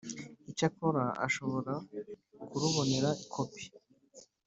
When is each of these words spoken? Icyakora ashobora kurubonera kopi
Icyakora 0.51 1.03
ashobora 1.25 1.73
kurubonera 2.47 3.09
kopi 3.33 3.63